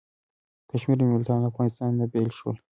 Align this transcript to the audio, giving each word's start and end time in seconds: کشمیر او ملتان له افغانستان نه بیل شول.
کشمیر 0.69 0.99
او 1.01 1.07
ملتان 1.13 1.39
له 1.41 1.47
افغانستان 1.51 1.89
نه 1.99 2.05
بیل 2.11 2.29
شول. 2.37 2.55